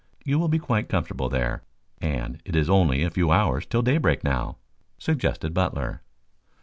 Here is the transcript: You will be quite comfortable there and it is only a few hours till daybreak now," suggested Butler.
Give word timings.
You 0.25 0.39
will 0.39 0.47
be 0.47 0.57
quite 0.57 0.89
comfortable 0.89 1.29
there 1.29 1.61
and 1.99 2.41
it 2.43 2.55
is 2.55 2.71
only 2.71 3.03
a 3.03 3.11
few 3.11 3.29
hours 3.29 3.67
till 3.67 3.83
daybreak 3.83 4.23
now," 4.23 4.57
suggested 4.97 5.53
Butler. 5.53 6.01